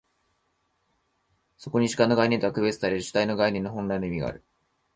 [1.57, 4.43] そこに主観の概念とは区別される主体の概念の本来の意味がある。